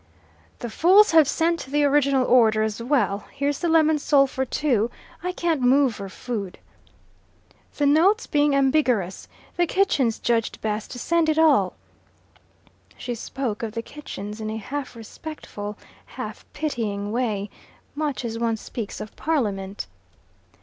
"The 0.57 0.69
fools 0.71 1.11
have 1.11 1.27
sent 1.27 1.67
the 1.67 1.83
original 1.83 2.25
order 2.25 2.63
as 2.63 2.81
well. 2.81 3.25
Here's 3.31 3.59
the 3.59 3.69
lemon 3.69 3.99
sole 3.99 4.25
for 4.25 4.45
two. 4.45 4.89
I 5.21 5.31
can't 5.31 5.61
move 5.61 5.93
for 5.93 6.09
food." 6.09 6.57
"The 7.77 7.85
note 7.85 8.25
being 8.31 8.55
ambiguous, 8.55 9.27
the 9.57 9.67
Kitchens 9.67 10.17
judged 10.17 10.59
best 10.59 10.89
to 10.93 10.97
send 10.97 11.29
it 11.29 11.37
all." 11.37 11.75
She 12.97 13.13
spoke 13.13 13.61
of 13.61 13.73
the 13.73 13.83
kitchens 13.83 14.41
in 14.41 14.49
a 14.49 14.57
half 14.57 14.95
respectful, 14.95 15.77
half 16.07 16.45
pitying 16.51 17.11
way, 17.11 17.51
much 17.93 18.25
as 18.25 18.39
one 18.39 18.57
speaks 18.57 19.01
of 19.01 19.15
Parliament. 19.15 19.85